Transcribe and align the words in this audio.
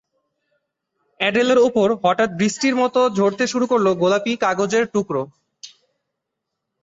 অ্যাডেলের 1.19 1.59
ওপর 1.67 1.87
হঠাৎ 2.03 2.29
বৃষ্টির 2.39 2.75
মতো 2.81 2.99
ঝরতে 3.17 3.45
শুরু 3.51 3.65
করল 3.71 3.87
গোলাপি 4.01 4.33
কাগজের 4.43 4.83
টুকরো। 4.93 5.23